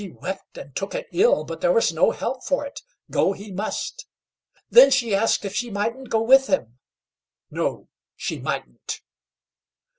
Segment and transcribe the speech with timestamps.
[0.01, 3.51] She wept and took it ill, but there was no help for it; go he
[3.51, 4.07] must.
[4.67, 6.79] Then she asked if she mightn't go with him.
[7.51, 9.01] No, she mightn't.